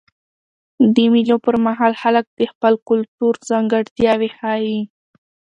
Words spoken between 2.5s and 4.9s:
خپل کلتور ځانګړتیاوي ښیي.